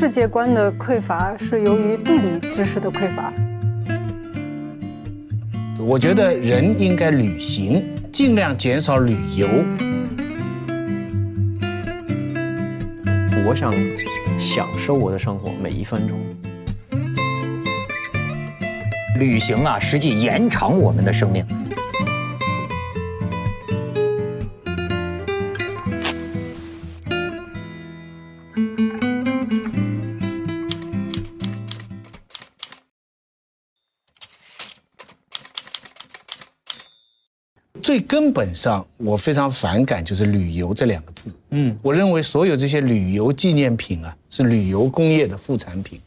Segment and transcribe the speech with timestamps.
[0.00, 3.30] 世界观的匮乏是由于地理知识的匮乏。
[5.78, 9.46] 我觉得人应该旅行，尽量减少旅游。
[13.46, 13.70] 我想
[14.38, 16.18] 享受我的生活每一分钟。
[19.18, 21.44] 旅行啊，实际延长我们的生命。
[38.20, 41.32] 根本上，我非常反感就是“旅游”这两个字。
[41.52, 45.98] 嗯，我认为所有这些旅游纪念品啊，是旅游工业的副产品。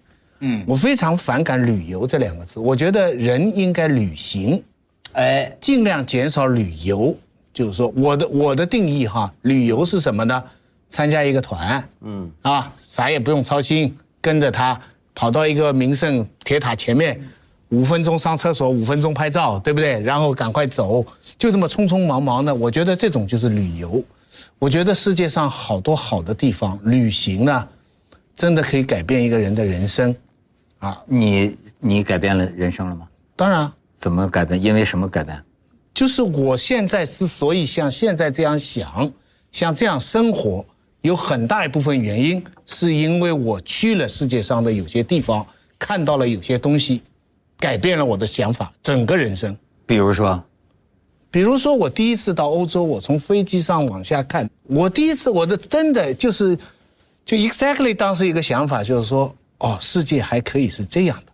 [0.41, 2.59] 嗯，我非常反感“旅游”这两个字。
[2.59, 4.63] 我觉得人应该旅行，
[5.13, 7.17] 哎，尽量减少旅游。
[7.52, 10.44] 就是说，我的我的定义哈，旅游是什么呢？
[10.89, 14.80] 参加一个团，嗯，啊，啥也不用操心，跟着他
[15.16, 17.19] 跑到一个名胜铁塔前面。
[17.73, 19.99] 五分钟上厕所，五分钟拍照，对不对？
[20.02, 21.03] 然后赶快走，
[21.39, 22.53] 就这么匆匆忙忙的。
[22.53, 24.03] 我觉得这种就是旅游。
[24.59, 27.67] 我觉得世界上好多好的地方，旅行呢，
[28.35, 30.16] 真的可以改变一个人的人生。
[30.77, 33.07] 啊，你你改变了人生了吗？
[33.35, 33.71] 当然。
[33.97, 34.61] 怎么改变？
[34.61, 35.41] 因为什么改变？
[35.95, 39.11] 就是我现在之所以像现在这样想，
[39.51, 40.63] 像这样生活，
[41.01, 45.44] 有很大一部分原因是因为我去了世界上的有些地方，
[45.79, 47.01] 看到了有些东西。
[47.64, 49.58] 改变了我的想法，整个人生。
[49.86, 50.44] 比如说，
[51.31, 56.58] 比如说我第一次到欧洲，我从飞机上往下看，我第一次我的真的就是，
[57.23, 61.31] 就 exactly 当时一个想法就是说，哦，世界还可以是这样的，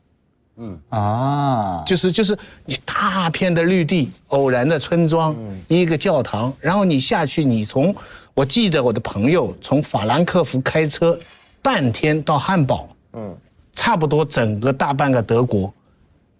[0.57, 0.79] 嗯。
[0.89, 5.35] 啊，就是就是你大片的绿地，偶然的村庄，
[5.67, 7.95] 一个教堂，然后你下去，你从
[8.35, 11.17] 我记得我的朋友从法兰克福开车
[11.63, 13.35] 半天到汉堡，嗯，
[13.73, 15.73] 差不多整个大半个德国。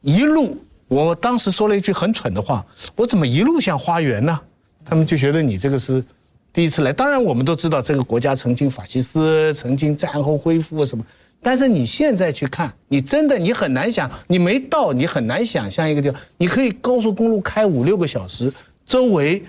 [0.01, 2.65] 一路，我当时说了一句很蠢的话，
[2.95, 4.39] 我怎么一路像花园呢？
[4.85, 6.03] 他们就觉得你这个是
[6.51, 6.91] 第一次来。
[6.91, 11.05] 当然，我们都知道这个国家曾经法西斯，曾经战后恢复什么。
[11.41, 18.51] 但是你现在去看，你真的你很难想，你没到，你很难想象一个地方，你可以高速公路开五六个小时，
[18.85, 19.43] 周围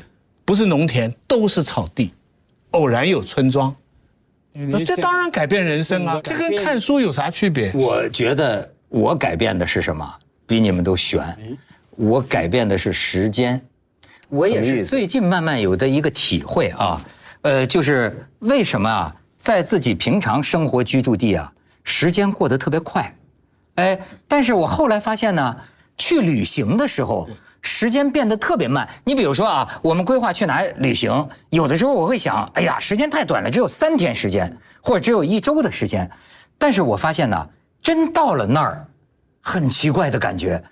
[0.44, 2.12] 不是农田，都是草地，
[2.72, 3.74] 偶然有村庄。
[4.84, 6.20] 这当然改变人生啊！
[6.22, 7.72] 这跟看书有啥区别？
[7.72, 10.12] 我觉得我改变的是什么？
[10.50, 11.22] 比你们都悬，
[11.90, 13.64] 我改变的是时间，
[14.28, 17.00] 我也是最近慢慢有的一个体会啊，
[17.42, 21.52] 呃，就是为什么啊，在自己平常生活居住地啊，
[21.84, 23.14] 时间过得特别快，
[23.76, 23.96] 哎，
[24.26, 25.56] 但是我后来发现呢，
[25.96, 27.28] 去旅行的时候，
[27.62, 28.88] 时间变得特别慢。
[29.04, 36.10] 你比如说啊，我们规划去哪旅行，有的时候我会想，哎呀，时间太短了，只有三天时间，或者只有一周的时间，
[36.58, 37.48] 但是我发现呢，
[37.80, 38.84] 真到了那儿。
[39.40, 40.62] 很奇怪的感觉，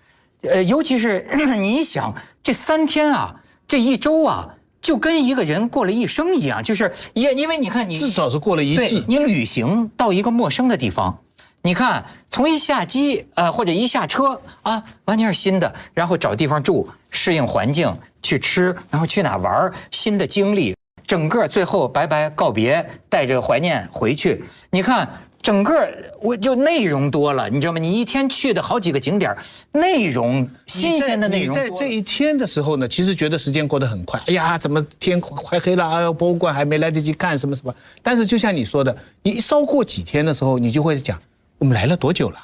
[0.42, 1.26] 呃，尤其是
[1.58, 3.34] 你想这三天啊，
[3.66, 4.48] 这一周啊，
[4.80, 11.18] 就跟一个人过了一生一样，就是也因为你看你至少是过了一季，你旅行到一个陌生的地方，
[11.62, 25.08] 你看从一下机呃或者一下车啊，完全是新的，然后找地方住，适应环境，去吃，然后去哪玩，新的经历，整个最后白白告别，带着怀念回去，你看。
[25.40, 25.88] 整个
[26.20, 27.78] 我就内容多了，你知道吗？
[27.78, 29.34] 你一天去的好几个景点，
[29.72, 31.54] 内容新鲜的内容。
[31.54, 34.20] 在这一天的时候呢，其实觉得时间过得很快。
[34.26, 35.88] 哎呀，怎么天快黑了？
[35.88, 37.74] 哎呦，博物馆还没来得及看什么什么。
[38.02, 41.18] 但是就像你说的，你稍过几天的时候，你就会讲，
[41.58, 42.38] 我们来了多久了？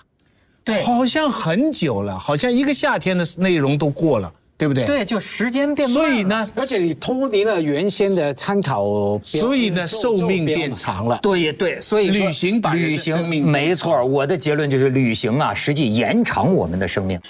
[0.62, 4.32] 对，好像很久了，好像一个夏天的内容都过了。
[4.56, 4.84] 对不对？
[4.84, 11.18] 对，就时间变慢，所以呢，而且你脱离了原先的参考，所以呢，寿命变长了。
[11.22, 14.04] 对对，所以旅行把旅行没错。
[14.04, 17.20] 我的结论就是，旅行啊，实际延长我们的生命。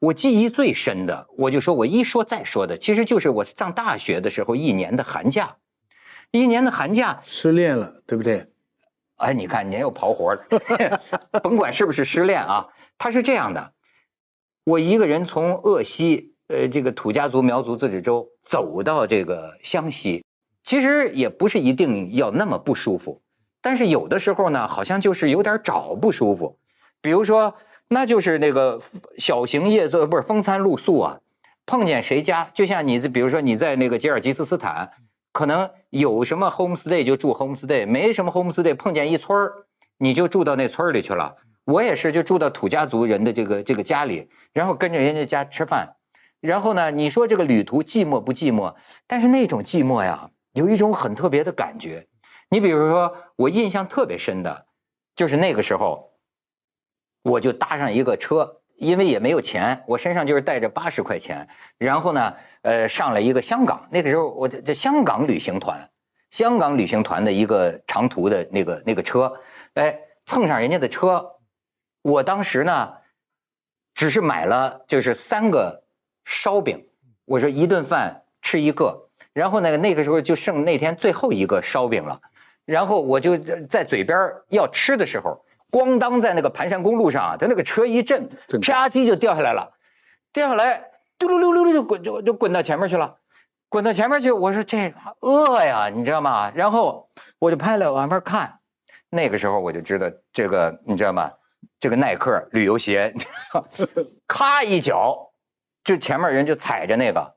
[0.00, 5.56] 我记忆最深的，我就说我一说再说的，其实就是我上大学的时候一年的寒假，
[6.30, 8.46] 一年的寒假失恋了，对不对？
[9.16, 10.40] 哎，你看，您又刨活了，
[11.42, 12.66] 甭管是不是失恋啊，
[12.98, 13.72] 他是这样的。
[14.64, 20.24] 我一个人从鄂西，呃，这个土家族苗族自治州走到这个湘西，
[20.62, 23.22] 其实也不是一定要那么不舒服，
[23.62, 26.58] 但是有的时候呢，好像就是有点找不舒服。
[27.00, 27.54] 比如说，
[27.88, 28.80] 那就是那个
[29.18, 31.20] 小型夜宿，不是风餐露宿啊，
[31.66, 34.90] 碰见谁家，就像你，比如说你在那个吉尔吉斯斯坦，
[35.34, 39.66] 可能有什么 homestay 就住 homestay，没什么 homestay，碰见一村儿，
[39.98, 41.34] 你就住到那村里去了。
[41.64, 45.96] 我也是，就住到土家族人的这个这个家里，然后跟着人家家吃饭，
[46.40, 48.72] 然后呢，你说这个旅途寂寞不寂寞？
[49.08, 52.06] 但是那种寂寞呀，有一种很特别的感觉，
[52.48, 54.66] 你比如说，我印象特别深的，
[55.16, 56.12] 就是那个时候，
[57.22, 61.46] 我就搭上一个车，因为也没有钱，我身上就是带着八十块钱，
[61.78, 65.88] 然后呢，呃，上了一个香港，那个时候我这这香港旅行团，
[66.30, 69.32] 香港旅行团的一个长途的那个那个车，
[69.74, 71.24] 哎，蹭上人家的车，
[72.02, 72.92] 我当时呢，
[73.94, 75.84] 只是买了就是三个
[76.24, 76.84] 烧饼，
[77.24, 82.20] 我说一顿饭吃一个，然后呢，那个时候就剩那天最后一个烧饼了。
[82.66, 83.36] 然后我就
[83.68, 84.18] 在嘴边
[84.48, 85.38] 要吃的时候，
[85.74, 88.28] 咣当在那个盘山公路上，他那个车一震，
[88.62, 89.68] 啪叽就掉下来了，
[90.32, 90.80] 掉下来
[91.18, 93.12] 嘟噜噜噜噜就滚就就滚到前面去了，
[93.68, 94.30] 滚到前面去。
[94.30, 96.52] 我说这饿呀，你知道吗？
[96.54, 97.08] 然后
[97.40, 98.56] 我就拍了往边看，
[99.10, 101.28] 那个时候我就知道这个你知道吗？
[101.80, 103.12] 这个耐克旅游鞋，
[104.28, 105.18] 咔一脚，
[105.82, 107.34] 就前面人就踩着那个，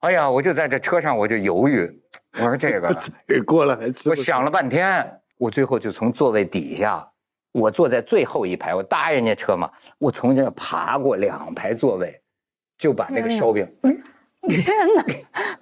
[0.00, 2.02] 哎呀，我就在这车上我就犹豫。
[2.32, 2.92] 我说这个
[3.46, 3.78] 过了？
[4.06, 7.08] 我想了半天，我最后就从座位底下，
[7.54, 12.20] 我坐在最后一排，我搭人家车嘛，我从这爬过两排座位，
[12.76, 13.64] 就把那个烧饼，
[14.48, 14.66] 天
[14.96, 15.04] 哪，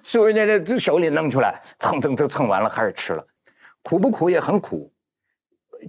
[0.03, 3.23] 从人家这手里弄出来，蹭蹭蹭蹭完了，开始吃了，
[3.83, 4.91] 苦不苦也很苦。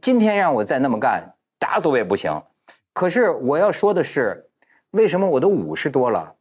[0.02, 1.24] 今天让我再那么干，
[1.58, 2.30] 打死我也不行。
[2.92, 4.46] 可是我要说的是，
[4.90, 6.34] 为什么我都五十多了？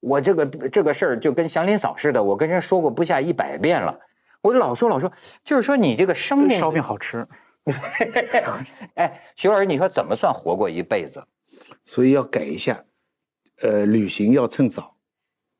[0.00, 3.96] 我这个这个事儿就跟祥林嫂似的，我跟人说过不下一百遍了，
[4.42, 5.12] 我老说老说，
[5.44, 7.24] 就是说你这个生命烧饼好吃。
[8.94, 11.22] 哎，徐老师，你说怎么算活过一辈子？
[11.82, 12.84] 所以要改一下，
[13.62, 14.94] 呃，旅行要趁早。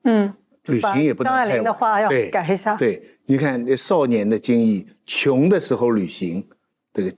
[0.04, 0.32] 嗯，
[0.64, 2.76] 旅行也不能张爱玲的话要改一下。
[2.76, 6.46] 对，你看那少年的经历，穷的时候旅行，
[6.92, 7.14] 这个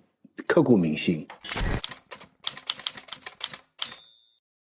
[0.47, 1.27] 刻骨铭心。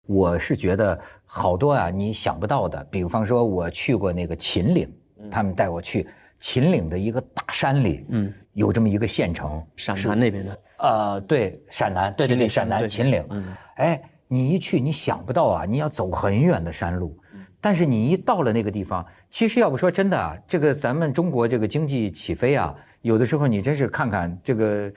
[0.06, 2.82] 我是觉得好多啊，你想不到的。
[2.90, 4.92] 比方说，我去过那个秦岭，
[5.30, 6.06] 他们带我去
[6.40, 10.58] 秦岭的一个大山里，嗯，有这么一个县城，陕南那边的。
[10.78, 13.24] 呃，对，陕南，对对对，陕南秦岭。
[13.30, 17.16] 嗯，哎，你一去，你想不到啊，你要走很远的山路，
[17.60, 24.92] 但是你一到了那个地方，其实要不说真的啊，这个咱们中国这个经济起飞啊，有的时候你真是看看这个。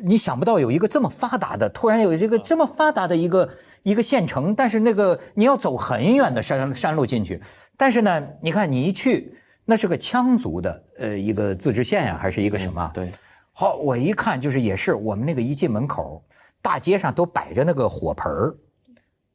[0.00, 3.50] 你想不到有一个这么发达的，突然有这个这么发达的一个
[3.82, 7.42] 一个县城，但是那个你要走很远的山山路进去，
[7.76, 9.34] 但是呢，你看你一去，
[9.70, 12.90] 那是个羌族的呃一个自治县呀，还是一个什么？
[12.94, 13.12] 对，
[13.52, 16.24] 好，我一看就是也是我们那个一进门口，
[16.62, 18.56] 大街上都摆着那个火盆儿，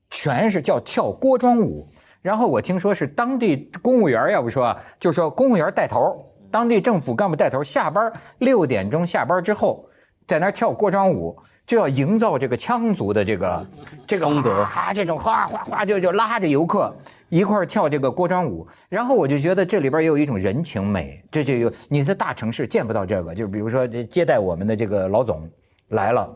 [0.10, 1.88] 全是叫跳锅庄舞，
[2.24, 9.88] 然后我听说是当地公务员要不说，就说公务员带头，当地政府干部带头，下班六点钟下班之后。
[10.26, 13.68] 在那儿跳锅庄舞，就要营造这个羌族的这个
[14.06, 16.94] 这个风格啊，这种哗哗哗就就拉着游客
[17.30, 18.68] 一块儿跳这个锅庄舞。
[18.90, 23.34] 然后我就觉得这里边也有一种人情美，这就有你在大城市见不到这个。
[23.34, 25.50] 就比如说接待我们的这个老总
[25.88, 26.30] 来了，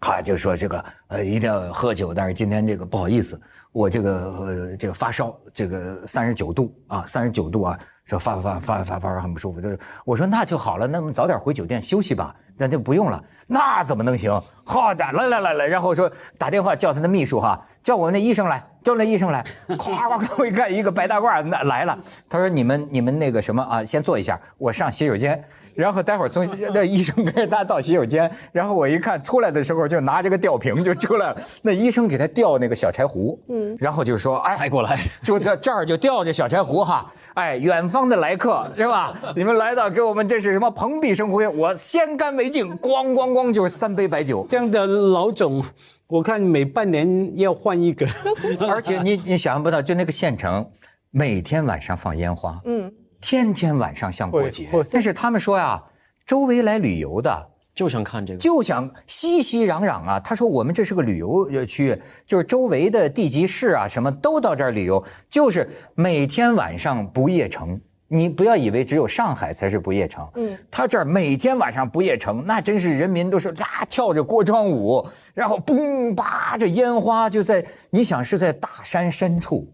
[0.00, 7.78] 哈就说这个呃一定要喝酒，但是今天这个不好意思，我这个呃这个发烧，这个三十九度啊，三十九度啊。
[8.10, 13.22] 说发发发发发发很不舒服，就是我说那就好了，那我们早点回酒店休息吧，那就不用了。
[13.46, 14.30] 那怎么能行？
[14.64, 21.96] 好的，来来来来，然后说打电话叫他的秘书哈，叫我那医生来，叫那医生来，咵咵咵，我一看一个白大褂那来了，
[22.28, 25.42] 他说你们你们那个什么啊，先坐一下，我上洗手间。
[25.80, 31.36] 然后待会儿从那医生跟着他到洗手间， 然后我一看出来的时候就拿着个吊瓶就出来了。
[31.62, 39.14] 那医生给他吊那个小柴胡，嗯，然后就说：“哎，过来， 就这这儿就吊着小柴胡哈，哎，远方的来客是吧？
[39.34, 41.48] 你们来到给我们这是什么蓬荜生辉？
[41.48, 44.46] 我先干为敬，咣咣咣就是三杯白酒。
[44.48, 45.64] 这样的老总，
[46.06, 48.06] 我看每半年要换一个，
[48.68, 50.68] 而且你你想象不到，就那个县城，
[51.10, 55.82] 每天晚上放烟花，嗯。”天天晚上像过节，但是他们说呀，
[56.26, 60.20] 周围来旅游的就想看这个，就想熙熙攘攘啊。
[60.20, 61.96] 他说我们这是个旅游区，
[62.26, 67.80] 就是周围的地级市啊，什么都到这儿旅游，就是每天晚上不夜城。
[68.12, 79.72] 你不要以为只有上海才是不夜城，嗯，他这儿每天晚上不夜城，那真是人民都是啊跳着锅庄舞，然后嘣吧这烟花就在，你想是在大山深处，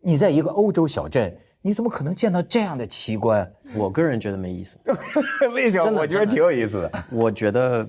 [0.00, 1.36] 你在一个欧洲小镇。
[1.66, 3.52] 你怎么可能见到这样的奇观？
[3.74, 4.78] 我个人觉得没意思。
[5.52, 6.00] 为什么？
[6.00, 7.04] 我觉得挺有意思的。
[7.10, 7.84] 我觉得，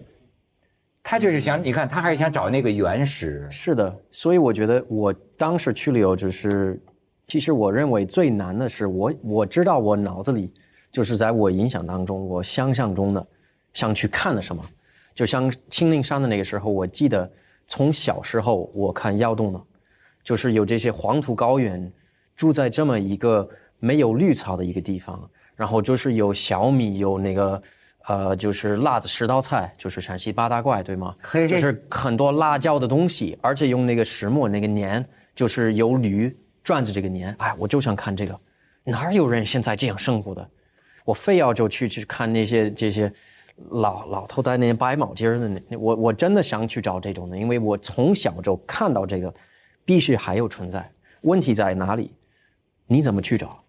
[1.04, 3.48] 他就是想，你看，他还是想找那个原始。
[3.52, 6.82] 是的，所以我觉得我当时去旅游，只是，
[7.28, 10.52] 其实我认为最难的是，我我知道我脑子里
[10.92, 13.28] 就是在我影响当中，我想象中的
[13.74, 14.64] 想去看的什么，
[15.14, 17.32] 就像青岭山的那个时候，我记得
[17.68, 19.62] 从小时候我看窑洞呢，
[20.24, 21.94] 就是有这些黄土高原，
[22.36, 23.48] 住在这么一个。
[23.80, 27.62] 没有绿草的一个地方，然后就是有小米，有那个，
[28.08, 31.14] 呃，就是辣子十道菜，就是陕西八大怪，对吗？
[31.48, 35.04] 就是很多辣椒的东西，而且用那个石磨那个年，
[35.36, 37.36] 就是有驴转着这个年。
[37.40, 38.40] 哎，我就想看这个，
[38.84, 40.50] 哪有人现在这样生活的？
[41.06, 43.12] 我非要就去去看那些这些
[43.70, 49.34] 老老头戴那些白毛巾的那，我我真的想去找这种的，因为我从小就看到这个，
[49.86, 50.90] 必须还有存在。
[51.22, 52.12] 问题在哪里？
[52.88, 53.62] 你怎么去找？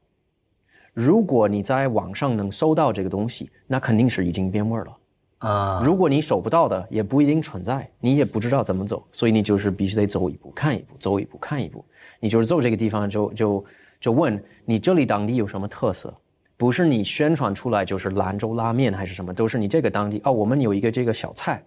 [0.98, 4.96] 如果你在网上能搜到这个东西，那肯定是已经变味了
[5.38, 5.80] 啊。
[5.80, 11.84] 如果你搜不到的，也不一定存在，你也不知道怎么走，所以你就是必须得走一步看一步，走一步看一步。
[12.18, 13.64] 你就是走这个地方，就就
[14.00, 16.12] 就问你这里当地有什么特色，
[16.56, 20.32] 不是你宣传出来就是兰州拉面还是什么，都是你这个当地哦。
[20.32, 21.62] 我们有一个这个小菜，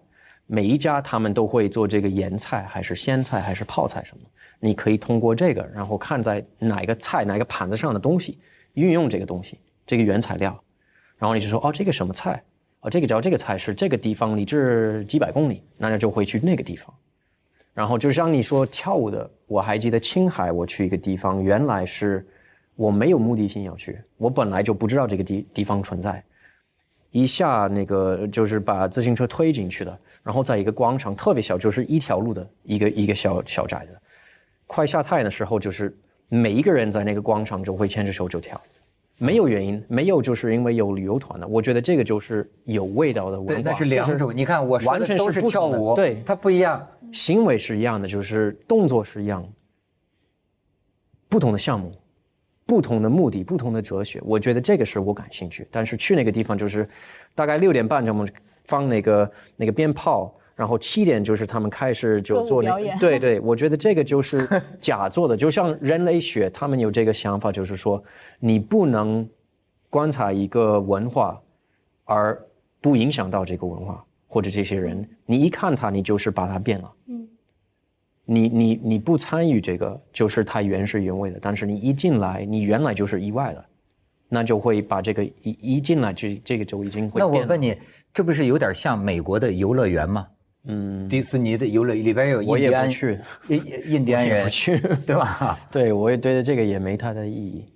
[0.46, 4.24] 每一家他们都会做这个盐菜还是鲜菜还是泡菜什么，
[4.60, 8.38] 你可以通过这个，然后看在哪个菜哪个盘子上的东西。
[8.74, 10.58] 运用这个东西，这个原材料，
[11.18, 12.42] 然后你就说哦，这个什么菜？
[12.80, 16.92] 哦，这个叫这个菜是这个地方离这几百公里，那就会去那个地方。
[17.74, 22.26] 然后就像你说跳舞的，我还记得青海，我去一个地方，原来是
[22.74, 26.22] 我没有目的性要去，我本来就不知道这个地地方存在，
[27.10, 33.96] 一下那个就是把自行车推进去的，然后在一个广场特别小，就是一条路的一个一个小小宅子，
[34.66, 35.96] 快下太阳的时候就是。
[36.34, 38.58] 每一个人在那个广场就会牵着手就跳，
[39.18, 41.46] 没有原因，没有就是因为有旅游团的。
[41.46, 43.54] 我觉得这个就是有味道的文化。
[43.54, 44.34] 对，那是两种。
[44.34, 49.46] 你看我说的都是跳舞，对，它不一样，行为是一样的，就是动作是一样。
[51.28, 51.92] 不同的项目，
[52.64, 55.68] 不同的目的，不同的哲学，我觉得这个是我感兴趣。
[55.70, 56.88] 但是去那个地方就是，
[57.34, 58.26] 大概六点半我们
[58.64, 60.34] 放那个那个鞭炮。
[60.54, 64.46] 然后七点就是他们开始就做那个，对对，我觉得这个 就是
[64.80, 68.02] 假做的，就像人类学，他们有这个想法，就是说
[68.38, 69.28] 你不能
[69.88, 71.40] 观察一个文化
[72.04, 72.38] 而
[72.80, 76.92] 不影响到这个文化或者这些人，你一看他，你就是把他变了。
[77.06, 77.28] 嗯，
[78.24, 83.64] 你你你不参与这个，就是他原汁原味的，但是你一进来，你原来就是意外的，
[84.28, 87.18] 那就会把这个一一进来，这这个就已经会。
[87.18, 87.76] 那我问你，
[88.12, 90.26] 这不是有点像美国的游乐园吗？
[90.64, 92.90] 嗯，迪士尼的游乐里边有印第安，
[93.48, 95.58] 印印第安人去，对吧？
[95.72, 97.66] 对，我也觉得这个也没它的意义。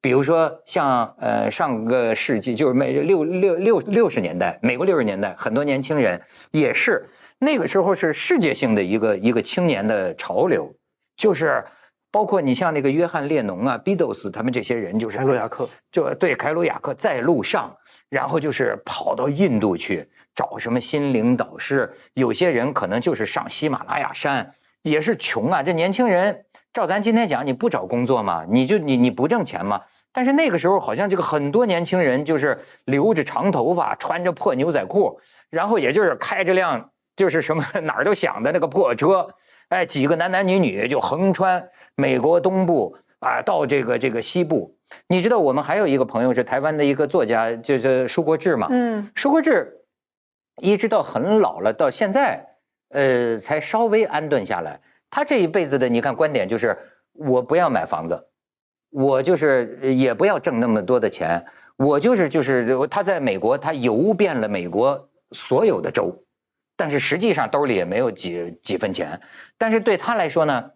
[0.00, 7.06] 比如说，像呃上个世纪，就是美六六六六十年代，美国六十年代，很多年轻人也是
[7.38, 10.74] 那个时候是世界性的一个一个青年的潮流，
[11.16, 11.62] 就是。
[12.12, 17.74] 包括你像那个约翰列侬啊，Beatles 他们这些人，就是凯鲁亚克，就对凯鲁亚克在路上，
[18.10, 21.90] 然后就是跑到印度去找什么心灵导师。
[22.12, 25.62] 有些人可能就是上喜马拉雅山，也是穷啊。
[25.62, 28.44] 这年轻人，照咱今天讲，你不找工作嘛？
[28.46, 29.80] 你就你你不挣钱嘛？
[30.12, 39.26] 但是那个时候好像这个很多年轻人就是留着长头发，穿着破牛仔裤，然后也就是开着辆就是什么哪儿都响的那个破车，
[39.70, 41.66] 哎，几个男男女女就横穿。
[41.94, 44.74] 美国东部啊，到这个这个西部，
[45.06, 48.66] 你知道我们还有一个朋友是台湾的一个作家，就是舒国志嘛。
[48.70, 49.72] 嗯，舒国志
[50.60, 52.44] 一直到很老了，到现在，
[52.88, 54.80] 呃，才稍微安顿下来。
[55.10, 56.76] 他这一辈子的，你看观点就是，
[57.12, 58.26] 我不要买房子，
[58.90, 61.44] 我就是也不要挣那么多的钱，
[61.76, 66.12] 我就是就是他在美国，他游遍了美国所有的州，
[66.76, 69.20] 但是实际上兜里也没有几几分钱，
[69.58, 70.70] 但是对他来说呢。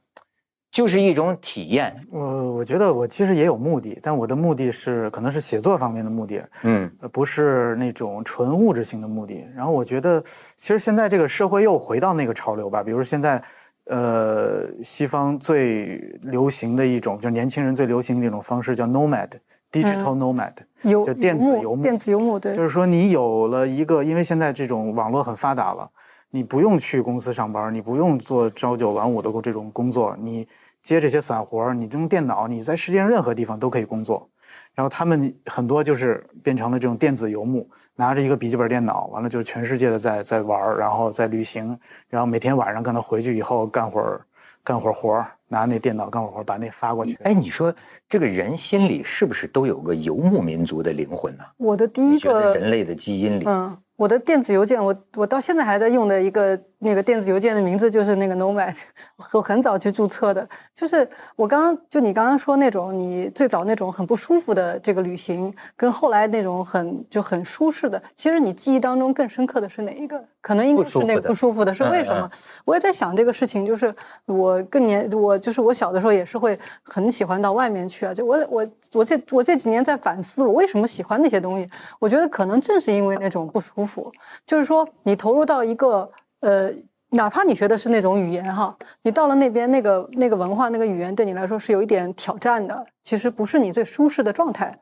[0.71, 1.95] 就是一种体验。
[2.11, 9.47] 我我觉得我其实也有目的，但我的目的是可能是写作方面的目的，嗯，不是那种纯物质性的目的。
[9.55, 13.43] 然后我觉得，其实现在这个社会又回到那个潮流吧，比如现在，
[13.87, 25.89] 呃，西方最流行的一种，就年轻人最流行的一种方式叫 nomad，digital nomad，就电子游牧，电子游牧，对，就是说你有了一个，因为现在这种网络很发达了，
[26.37, 30.47] 你不用去公司上班，你不用做朝九晚五的这种工作，你。
[30.83, 34.31] 接这些散活你用电脑，你在世界上任何地方都可以工作。
[34.73, 41.76] 然后他们很多就是变成了这种电子游牧，拿着一个笔记本电脑，完了就全世界的在在玩然后在旅行，
[42.09, 44.25] 然后每天晚上可能回去以后干会儿
[44.62, 47.19] 干会儿活拿那电脑干会儿活把那发过去。
[47.23, 47.75] 哎，你说
[48.09, 51.45] 这个人心里是不是都有个游牧民族的灵魂呢？
[51.57, 56.59] 我的第一个人类的基因里，嗯，我的电子邮件，我我到现在还在用的一个。
[56.79, 58.76] 那个电子邮件的名字就是那个 Nomad，
[59.33, 60.47] 我很早去注册的。
[60.75, 70.23] 就是我刚刚就你刚刚说那种，你最早那种很不舒服的这个旅行，跟后来那种很就很舒适的，其实你记忆当中更深刻的是哪一个？
[70.43, 72.31] 可能应该是那个不舒服的，是为什么？
[72.67, 73.65] 我也在想这个事情。
[73.65, 73.93] 就是
[74.26, 78.14] 我更年，我就是我小的时候也是会很喜欢到外面去啊。
[78.14, 81.69] 就我我我这我这几年在反思，我为什么喜欢那些东西？
[81.99, 84.12] 我觉得可能正是因为那种不舒服，
[84.47, 86.73] 就是说你投入到一个呃。
[87.11, 94.76] 哪怕你学的是那种语言哈，你到了那边那个那个文化那个语言对你来说是有一点挑战的，其实不是你最舒适的状态。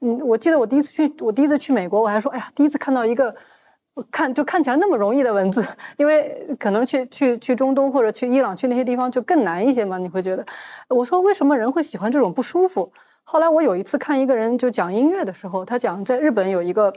[0.00, 3.34] 嗯，我记得我第一次去，我第一次去美国，我还说，哎呀，第一次看到一个
[4.10, 5.64] 看就看起来那么容易的文字，
[5.96, 10.44] 因为可能去去去中东或者去伊朗去那些地方就更难一些嘛，你会觉得，
[10.88, 12.92] 我说为什么人会喜欢这种不舒服？
[13.22, 16.92] 后来我有一次看一个人就讲音乐的时候，他讲在日本有一个。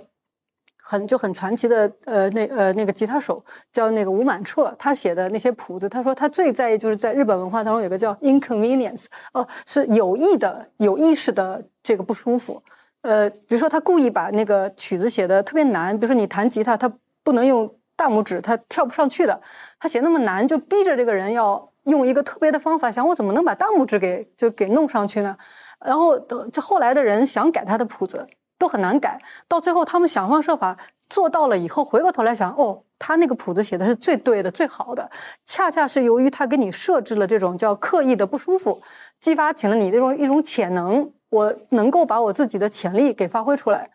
[0.90, 12.64] 很就很传奇的，呃，那呃那个吉他手叫那个吴满彻，他写的那些谱子，他说他最在意就是在日本文化当中有个叫 inconvenience，哦，是有意的、有意识的这个不舒服。
[13.08, 16.92] 呃，比如说他故意把那个曲子写的特别难，比如说你弹吉他，他
[17.24, 19.42] 不能用大拇指，他跳不上去的，
[19.80, 25.38] 他写那么难，就逼着这个人要用一个特别的方法，想我怎么能把大拇指给就给弄上去呢？
[25.86, 26.20] 然后
[26.52, 28.28] 这后来的人想改他的谱子。
[28.60, 30.76] 都很难改，到最后他们想方设法
[31.12, 35.08] 做到了以后，回过头来想，哦，他那个谱子写的是最对的、最好的，
[35.46, 38.82] 恰恰是由于他给你设置了这种叫刻意的不舒服，
[39.20, 43.90] 激发起了你这种一种潜能，我能够把我自己的潜力给发挥出来。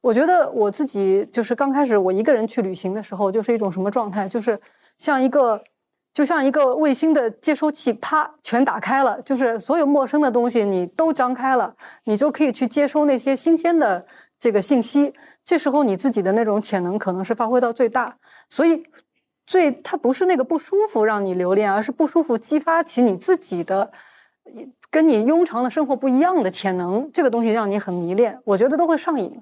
[0.00, 4.60] 我觉得我自己就是刚开始我一个人去旅行的时候，就是一种什么状态，就是
[4.96, 5.62] 像一个。
[6.14, 11.72] 就像一个卫星的接收器，啪，全打开了，就是所有陌生的东西你都张开了，
[12.04, 14.04] 你就可以去接收那些新鲜的
[14.36, 15.14] 这个信息。
[15.44, 18.16] 这时候你自己的那种潜能可能是发挥到最大。
[18.48, 18.82] 所以，
[19.46, 23.88] 最它不是那个不舒服让你留恋，而是不舒服激发起你自己的
[24.90, 27.10] 跟你庸常的生活不一样的潜能。
[27.12, 29.38] 这个东西让你很迷恋，我觉得都会上瘾。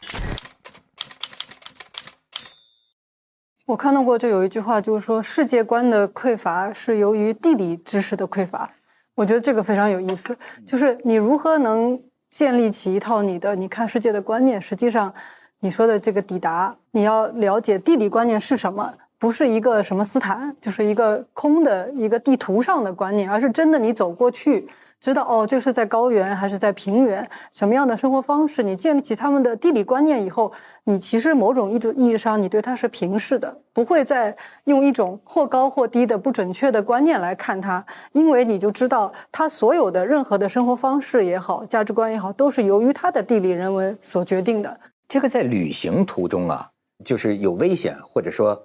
[3.66, 8.70] 我看到过，就有一句话，就是说世界观的匮乏是由于地理知识的匮乏。
[9.16, 14.60] 我觉得这个非常有意思，就是你如何能建立起一套你的你看世界的观念。
[14.60, 15.12] 实际上，
[15.58, 24.68] 你说的这个抵达，你要了解地理观念是什么，不是一个什么斯坦，就是一个空的一个地图上的观念，而是真的你走过去。
[25.06, 27.24] 知道哦，这是在高原还是在平原？
[27.52, 28.60] 什么样的生活方式？
[28.60, 44.80] 你建立起他们的地理观念以后，你其实某种意意义上，你对它是平视的，不会再用一种或高或低的不准确的观念来看它，因为你就知道，它所有的任何的生活方式也好，价值观也好，都是由于它的地理人文所决定的。
[45.06, 46.68] 这个在旅行途中啊，
[47.04, 48.60] 就是有危险或者说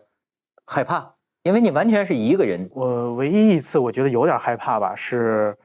[0.65, 1.08] 害怕，
[1.43, 2.67] 因为你完全是一个人。
[2.73, 5.56] 我唯一一次我觉得有点害怕吧，是。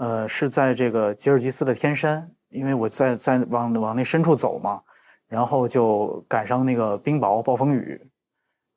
[0.00, 4.80] 呃，是在这个吉尔吉斯的天山，因为我在在往往那深处走嘛，
[5.28, 8.00] 然后就赶上那个冰雹暴风雨，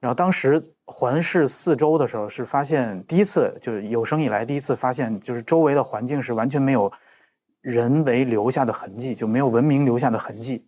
[0.02, 6.92] 然后当时环视四周的时候，是发现第一次，就是有生以来第一次发现，就是周围的环境是完全没有
[7.62, 10.68] 人为留下的痕迹，就没有文明留下的痕迹，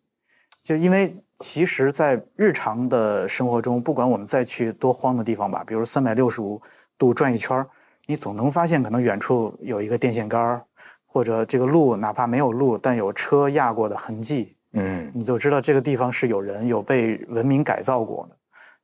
[0.63, 6.61] 就因为其实，在日常的生活中，不管我们再去多荒的地方吧，比如三百六十五
[6.97, 7.67] 度转一圈儿。
[8.07, 10.63] 你总能发现，可能远处有一个电线杆儿，
[11.07, 18.37] 或者这个路哪怕没有路，但有车压过的痕迹，嗯，你就知道这个地方是有人有被文明改造过的。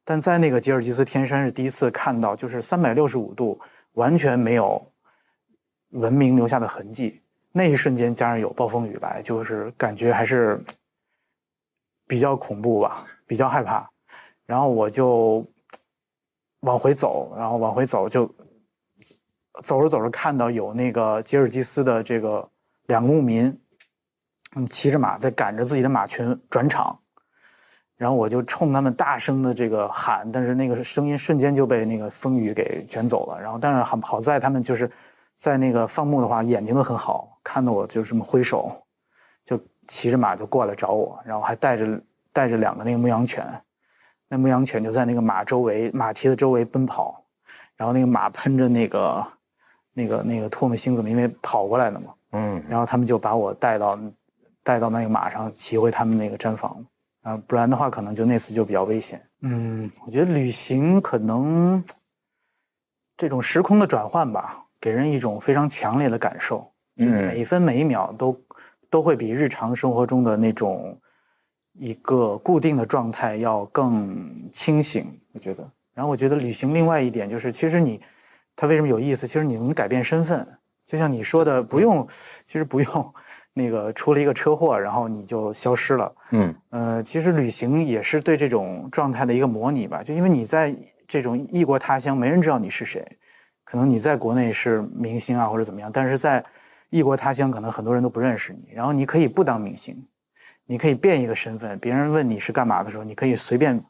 [0.04, 3.60] 但在那个吉尔吉斯天山是第一次看到，就是三百六十五度
[3.94, 4.82] 完全没有
[5.90, 7.22] 文明留下的痕迹。
[7.52, 10.60] 那一瞬间加上有暴风雨来，就是感觉还是
[12.08, 13.88] 比较恐怖吧，比较害怕。
[14.48, 15.46] 然后我就
[16.62, 18.28] 往回走，然后往回走就。
[19.64, 22.48] 走着走着，看到有那个吉尔吉斯的这个
[22.88, 23.56] 两个牧民，
[24.56, 26.98] 嗯，骑着马在赶着自己的马群转场，
[27.98, 33.40] 然后我就冲他们大声的这个喊，但是那个声音瞬间就被那个风雨给卷走了。
[33.40, 34.90] 然后，但是好好在他们就是
[35.36, 38.72] 在那个放牧的话，眼睛都很好，看到我就这么挥手，
[39.46, 43.46] 就骑着马就过来找我，然后还带着带着两个那个牧羊犬，
[44.30, 47.24] 那牧羊犬就在那个马周围马蹄的周围奔跑，
[47.76, 49.26] 然后那个马喷着那个。
[49.94, 54.00] 那个那个唾沫星子嘛，因为跑过来的嘛，嗯，然后他们就把我带到
[54.64, 56.86] 带到那个马上骑回他们那个毡房，
[57.24, 59.22] 啊，不然的话可能就那次就比较危险。
[59.42, 61.84] 嗯，我觉得旅行可能
[63.18, 68.42] 这种时空的转换吧，给人一种非常强烈的感受，嗯，每一分每一秒都
[68.90, 70.98] 都会比日常生活中的那种
[71.74, 75.06] 一个固定的状态要更清醒。
[75.34, 78.00] 我觉得，然后我觉得旅行另外一点就是，其实你。
[78.56, 79.26] 它为什么有意思？
[79.28, 80.48] 其实你能改变身份，
[80.86, 82.08] 就像你说的，不用，
[82.46, 83.14] 其实不用，
[83.54, 86.16] 那个出了一个车祸，然后你就消失了。
[86.32, 90.04] 嗯，呃，其实旅行也是对这种状态的一个模拟吧。
[90.04, 90.76] 就因为你在
[91.08, 93.06] 这种异国他乡，没人知道你是谁，
[93.64, 96.44] 可能你在国内是明星啊或者怎么样，但是在
[96.90, 98.74] 异国他乡，可能很多人都不认识你。
[98.74, 100.06] 然后你可以不当明星，
[100.66, 101.80] 你可以变一个身份。
[101.80, 103.82] 别人问你是干嘛的时候，你可以随便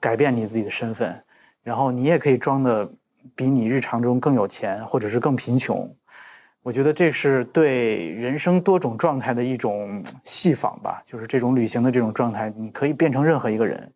[0.00, 1.22] 改变你自己的身份。
[1.62, 2.90] 然后你也可以装的
[3.34, 5.88] 比你日常中更有钱，或者是更贫穷。
[6.62, 13.92] 我觉得这是对人生多种状态的一种戏仿吧，就是这种旅行的这种状态，你可以变成任何一个人。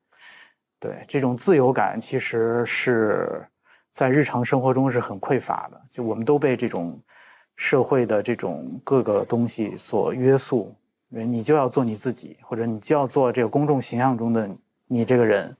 [0.80, 3.46] 对，这种自由感其实是
[3.92, 5.80] 在日常生活中是很匮乏的。
[5.90, 6.98] 就我们都被这种。
[7.60, 10.72] 社会的这种各个东西所约束，
[11.08, 14.48] 你就要做你自己，或者你就要做这个公众形象中的
[14.86, 15.56] 你这个人。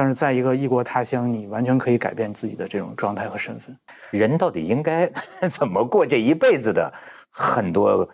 [0.00, 3.78] 但是在一个异国他乡，你完全可以改变自己的这种状态和身份。
[4.10, 5.06] 人到底应该
[5.50, 6.90] 怎么过这一辈子的
[7.28, 8.08] 很多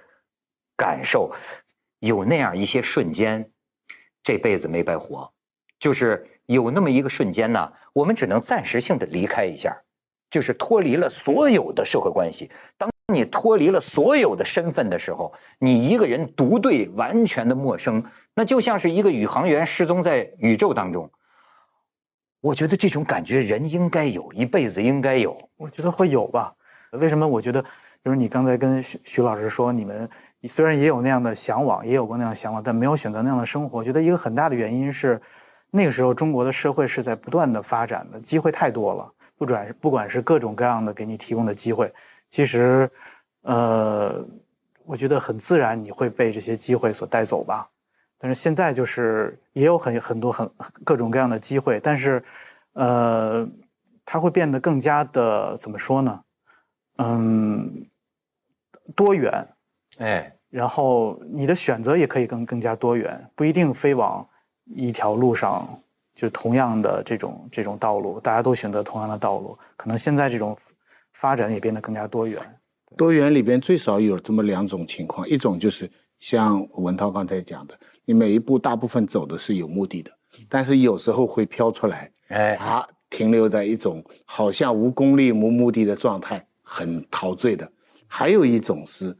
[0.77, 1.31] 感受，
[2.01, 3.49] 有那样一些瞬间，
[4.25, 5.33] 这辈子没白活。
[5.79, 9.73] 就是有那么一个瞬间呢，我们只能暂时性的离开一下，
[10.29, 12.51] 就是脱离了所有的社会关系。
[12.77, 18.03] 当你脱离了所有的身份的时候，你一个人独对完全的陌生，
[18.35, 21.09] 那就像是一个宇航员失踪在宇宙当中。
[22.41, 25.37] 我觉得这种感觉人应该有一辈子应该有。
[25.57, 26.55] 我觉得会有吧？
[26.93, 27.27] 为什么？
[27.27, 27.69] 我觉得，比
[28.05, 30.09] 如你刚才跟徐徐老师说，你们
[30.45, 33.79] 虽然也有那样的向往，也有过那样的向往，但没有选择那样的生活。
[33.79, 35.21] 我觉得一个很大的原因是，
[35.71, 41.93] 那个时候中国的社会是在不断的发展的，机会太多了，不管不管是各种各样的给你提供的机会。
[42.31, 42.89] 其实，
[43.43, 44.25] 呃，
[44.85, 47.69] 我觉得很自然，你会被这些机会所带走吧。
[48.19, 50.51] 但是现在就是也有很很多很
[50.85, 52.23] 各种各样的机会，但是，
[52.73, 53.49] 呃，
[54.05, 56.21] 它会变得更加的怎么说呢？
[56.99, 57.87] 嗯，
[58.95, 59.47] 多元，
[59.99, 64.27] 哎，然后你的选择也可以更更加多元，不一定非往
[64.65, 65.69] 一条路上，
[66.15, 70.57] 就同样的这种这种道路，大家都选择同样的道路，可能现在这种。
[71.19, 72.43] 发展也变得更加多元，
[72.95, 80.11] 多元里边最少有这么两种情况，一种就是像文涛刚才讲的，你每一步大部分走的是有目的的，
[80.49, 87.71] 但是有时候会飘出来，哎啊，停留在一种好像无功利无目的的状态，很陶醉的。
[88.09, 89.17] 还有一种是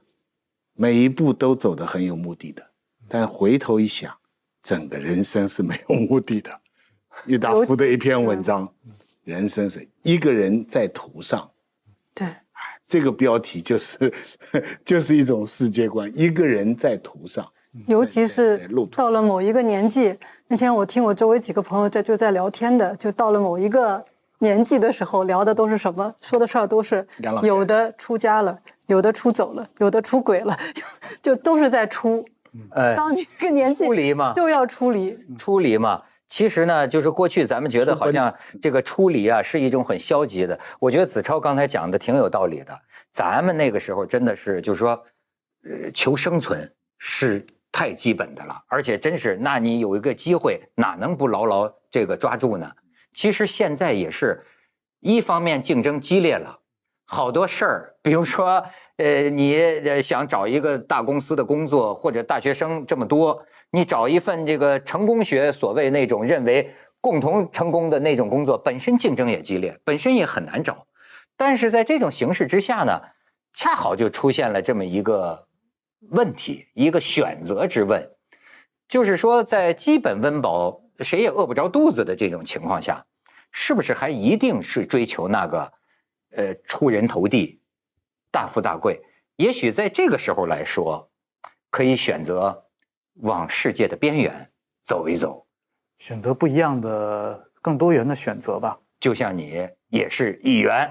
[0.75, 2.63] 每一步都走得很有目的的，
[3.09, 4.15] 但回头一想，
[4.63, 6.61] 整个人生是没有目的的。
[7.27, 8.69] 郁达夫的一篇文章，
[9.25, 11.51] 人生是一个人在途上。
[12.15, 12.29] 对，
[12.89, 14.13] 这个标题就是
[14.85, 16.11] 就是一种世界观。
[16.15, 17.47] 一个人在途上，
[17.87, 20.17] 尤其是到了某一个年纪。
[20.47, 24.05] 那天我听我周围几个朋友在就在聊天的，就到了某一个
[24.39, 26.15] 年纪的时候，聊的都是什么？
[26.21, 27.07] 说的事儿都是
[27.43, 30.57] 有的出家了，有的出走了，有的出轨了，
[31.21, 32.25] 就都是在出。
[32.71, 36.01] 呃，当你这个年纪出离嘛，就要出离，出离嘛。
[36.29, 40.59] 其实呢，就是过去咱们觉得好像这个出离啊是一种很消极的。
[40.81, 42.79] 我觉得子超刚才讲的挺有道理的。
[43.13, 44.91] 咱们那个时候真的是就是说，
[45.65, 52.71] 呃，求生存是太基本的了，而且真是，那你有一个机会，哪能不牢牢这个抓住呢？
[53.13, 54.45] 其实现在也是，
[55.01, 56.59] 一方面竞争激烈了，
[57.07, 58.63] 好多事儿，比如说，
[58.97, 63.41] 呃，你呃想找一个大公司的工作，或者大学生这么多。
[63.71, 70.87] 你找一份这个成功学所谓那种认为共同成功的那种工作，本身竞争也激烈，本身也很难找。
[71.37, 73.01] 但是在这种形势之下呢，
[73.53, 75.47] 恰好就出现了这么一个
[76.11, 78.09] 问题，一个选择之问，
[78.89, 83.05] 就是说在基本温饱谁也饿不着肚子的这种情况下，
[83.53, 85.71] 是不是还一定是追求那个
[86.37, 87.61] 呃出人头地、
[88.31, 89.03] 大富大贵？
[89.37, 91.11] 也许在这个时候来说，
[91.71, 92.63] 可以选择。
[93.21, 94.47] 往世界的边缘
[94.83, 95.47] 走一走，
[95.99, 98.79] 选择不一样的、更多元的选择吧。
[99.01, 100.87] 就像你也是一员，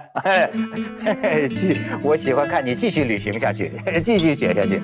[1.54, 3.72] 继我喜欢看你继续旅行下去，
[4.04, 4.82] 继续写下去。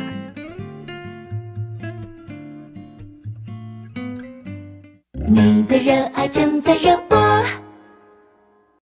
[5.27, 7.17] 你的热爱正在热播。